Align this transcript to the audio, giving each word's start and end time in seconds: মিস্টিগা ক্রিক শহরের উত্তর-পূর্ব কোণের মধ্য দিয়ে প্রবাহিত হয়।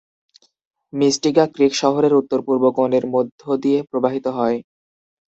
মিস্টিগা 0.93 1.45
ক্রিক 1.53 1.73
শহরের 1.81 2.13
উত্তর-পূর্ব 2.15 2.63
কোণের 2.77 3.05
মধ্য 3.13 3.41
দিয়ে 3.63 3.79
প্রবাহিত 3.89 4.25
হয়। 4.37 4.57